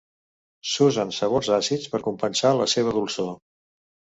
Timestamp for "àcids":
1.57-1.91